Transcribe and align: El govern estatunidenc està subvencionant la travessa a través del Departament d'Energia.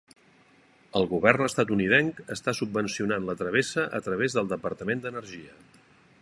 El 0.99 1.03
govern 1.11 1.43
estatunidenc 1.47 2.21
està 2.37 2.55
subvencionant 2.61 3.29
la 3.29 3.37
travessa 3.43 3.87
a 3.99 4.03
través 4.09 4.39
del 4.39 4.51
Departament 4.57 5.05
d'Energia. 5.05 5.57